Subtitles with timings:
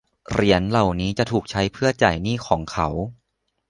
[0.31, 2.87] เหรียญเหล่านี้จะถูกใช้เพื่อจ่ายหนี้ของเขา